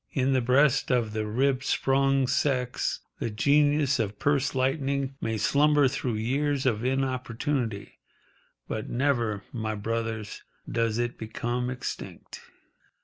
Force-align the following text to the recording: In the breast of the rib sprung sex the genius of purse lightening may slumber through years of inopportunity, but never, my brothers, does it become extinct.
In 0.13 0.33
the 0.33 0.41
breast 0.41 0.89
of 0.89 1.13
the 1.13 1.27
rib 1.27 1.63
sprung 1.63 2.25
sex 2.25 3.01
the 3.19 3.29
genius 3.29 3.99
of 3.99 4.17
purse 4.17 4.55
lightening 4.55 5.13
may 5.21 5.37
slumber 5.37 5.87
through 5.87 6.15
years 6.15 6.65
of 6.65 6.83
inopportunity, 6.83 7.99
but 8.67 8.89
never, 8.89 9.43
my 9.53 9.75
brothers, 9.75 10.41
does 10.67 10.97
it 10.97 11.19
become 11.19 11.69
extinct. 11.69 12.41